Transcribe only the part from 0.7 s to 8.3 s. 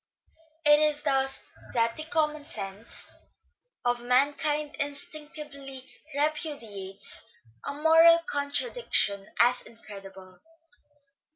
is thus that the commonsense of mankind instinctively repudiates a moral